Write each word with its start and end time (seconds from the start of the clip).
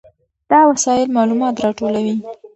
دا 0.49 0.59
وسایل 0.71 1.07
معلومات 1.17 1.55
راټولوي. 1.63 2.15